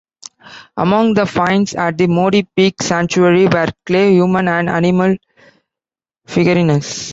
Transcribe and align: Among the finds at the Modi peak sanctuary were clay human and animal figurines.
Among 0.75 1.13
the 1.13 1.27
finds 1.27 1.75
at 1.75 1.95
the 1.99 2.07
Modi 2.07 2.47
peak 2.55 2.81
sanctuary 2.81 3.45
were 3.47 3.67
clay 3.85 4.13
human 4.15 4.47
and 4.47 4.67
animal 4.67 5.15
figurines. 6.25 6.89